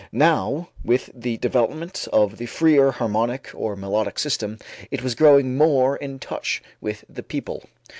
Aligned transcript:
Now, 0.11 0.69
with 0.83 1.11
the 1.13 1.37
development 1.37 2.07
of 2.11 2.37
the 2.37 2.47
freer 2.47 2.89
harmonic 2.89 3.51
or 3.53 3.75
melodic 3.75 4.17
system, 4.17 4.57
it 4.89 5.03
was 5.03 5.13
growing 5.13 5.55
more 5.57 5.95
in 5.95 6.17
touch 6.17 6.63
with 6.79 7.05
the 7.07 7.21
people. 7.21 7.65